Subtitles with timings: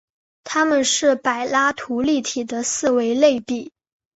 [0.43, 3.71] 它们是柏拉图立体的四维类比。